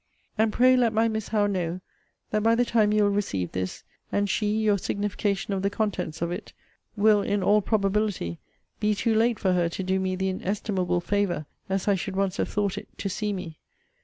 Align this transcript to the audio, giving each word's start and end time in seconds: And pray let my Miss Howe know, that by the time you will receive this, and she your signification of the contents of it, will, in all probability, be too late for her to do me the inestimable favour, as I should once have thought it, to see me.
And 0.35 0.51
pray 0.51 0.75
let 0.75 0.93
my 0.93 1.07
Miss 1.07 1.27
Howe 1.27 1.45
know, 1.45 1.79
that 2.31 2.41
by 2.41 2.55
the 2.55 2.65
time 2.65 2.91
you 2.91 3.03
will 3.03 3.11
receive 3.11 3.51
this, 3.51 3.83
and 4.11 4.27
she 4.27 4.47
your 4.47 4.79
signification 4.79 5.53
of 5.53 5.61
the 5.61 5.69
contents 5.69 6.23
of 6.23 6.31
it, 6.31 6.53
will, 6.95 7.21
in 7.21 7.43
all 7.43 7.61
probability, 7.61 8.39
be 8.79 8.95
too 8.95 9.13
late 9.13 9.37
for 9.37 9.53
her 9.53 9.69
to 9.69 9.83
do 9.83 9.99
me 9.99 10.15
the 10.15 10.29
inestimable 10.29 11.01
favour, 11.01 11.45
as 11.69 11.87
I 11.87 11.93
should 11.93 12.15
once 12.15 12.37
have 12.37 12.49
thought 12.49 12.79
it, 12.79 12.87
to 12.97 13.09
see 13.09 13.31
me. 13.31 13.59